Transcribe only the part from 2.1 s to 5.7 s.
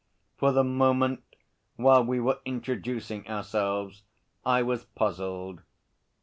were introducing ourselves, I was puzzled.